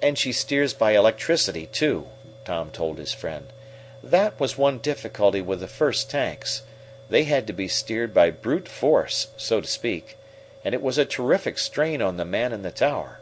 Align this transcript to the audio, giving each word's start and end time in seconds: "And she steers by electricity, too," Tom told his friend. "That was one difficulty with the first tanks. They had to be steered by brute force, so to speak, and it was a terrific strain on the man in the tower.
"And 0.00 0.16
she 0.16 0.32
steers 0.32 0.72
by 0.72 0.92
electricity, 0.96 1.66
too," 1.66 2.06
Tom 2.46 2.70
told 2.70 2.96
his 2.96 3.12
friend. 3.12 3.48
"That 4.02 4.40
was 4.40 4.56
one 4.56 4.78
difficulty 4.78 5.42
with 5.42 5.60
the 5.60 5.68
first 5.68 6.08
tanks. 6.08 6.62
They 7.10 7.24
had 7.24 7.46
to 7.46 7.52
be 7.52 7.68
steered 7.68 8.14
by 8.14 8.30
brute 8.30 8.68
force, 8.70 9.26
so 9.36 9.60
to 9.60 9.68
speak, 9.68 10.16
and 10.64 10.74
it 10.74 10.80
was 10.80 10.96
a 10.96 11.04
terrific 11.04 11.58
strain 11.58 12.00
on 12.00 12.16
the 12.16 12.24
man 12.24 12.54
in 12.54 12.62
the 12.62 12.70
tower. 12.72 13.20